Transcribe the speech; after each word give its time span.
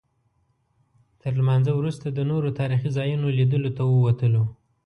تر 1.21 1.31
لمانځه 1.39 1.71
وروسته 1.75 2.07
د 2.11 2.19
نورو 2.31 2.49
تاریخي 2.59 2.89
ځایونو 2.97 3.27
لیدلو 3.37 3.69
ته 3.77 3.83
ووتلو. 3.85 4.43